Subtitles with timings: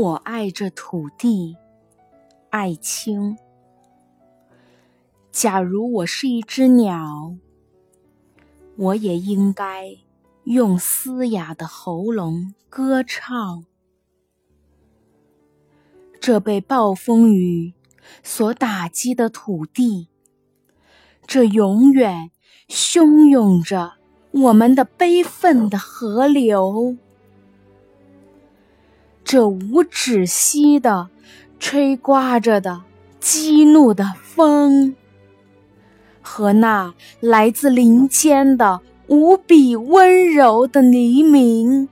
[0.00, 1.58] 我爱这土地，
[2.48, 3.36] 爱青。
[5.30, 7.36] 假如我是一只鸟，
[8.78, 9.94] 我也应该
[10.44, 13.66] 用嘶哑的喉咙歌唱。
[16.18, 17.74] 这被暴风雨
[18.22, 20.08] 所打击的土地，
[21.26, 22.30] 这永远
[22.70, 23.98] 汹涌着
[24.30, 26.96] 我们的悲愤的河流。
[29.30, 31.08] 这无止息的
[31.60, 32.82] 吹刮着的
[33.20, 34.96] 激怒的风，
[36.20, 41.88] 和那来自林间的无比温柔的黎明，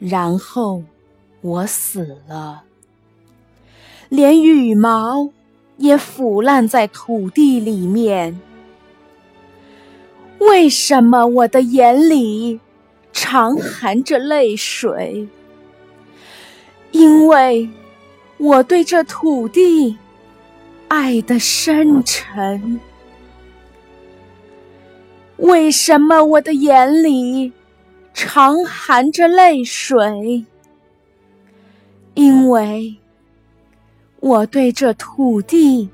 [0.00, 0.82] 然后
[1.40, 2.64] 我死了，
[4.08, 5.30] 连羽毛
[5.76, 8.40] 也腐烂在土地里面。
[10.40, 12.58] 为什么我的眼里？
[13.18, 15.26] 常含着泪水，
[16.90, 17.66] 因为
[18.36, 19.96] 我对这土地
[20.88, 22.78] 爱的深沉。
[25.38, 27.54] 为什么我的眼里
[28.12, 30.44] 常含着泪水？
[32.12, 32.96] 因为
[34.20, 35.88] 我对这土地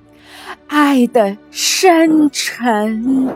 [0.67, 3.29] 爱的深沉。